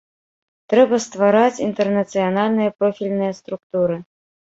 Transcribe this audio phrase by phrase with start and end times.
[0.73, 4.05] Трэба ствараць інтэрнацыянальныя профільныя структуры.